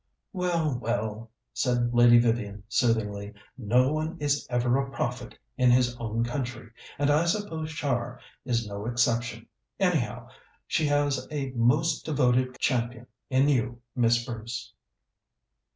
"Well, 0.33 0.79
well," 0.81 1.29
said 1.53 1.93
Lady 1.93 2.17
Vivian 2.17 2.63
soothingly. 2.67 3.35
"No 3.55 3.93
one 3.93 4.17
is 4.19 4.47
ever 4.49 4.75
a 4.81 4.89
prophet 4.89 5.37
in 5.59 5.69
his 5.69 5.95
own 5.97 6.23
country, 6.23 6.71
and 6.97 7.11
I 7.11 7.25
suppose 7.25 7.71
Char 7.71 8.19
is 8.43 8.65
no 8.67 8.87
exception. 8.87 9.45
Anyhow, 9.79 10.27
she 10.65 10.87
has 10.87 11.27
a 11.31 11.51
most 11.51 12.03
devoted 12.03 12.57
champion 12.57 13.05
in 13.29 13.47
you, 13.47 13.79
Miss 13.95 14.25
Bruce." 14.25 14.73